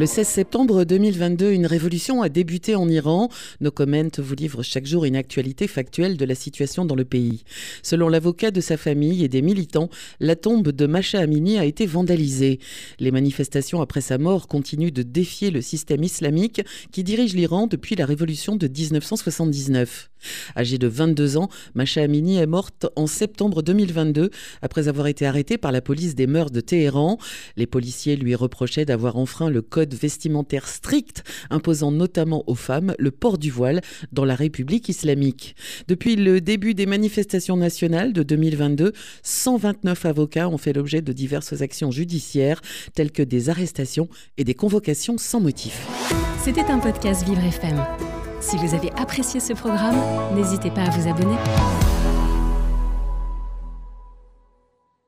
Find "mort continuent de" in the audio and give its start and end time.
14.16-15.02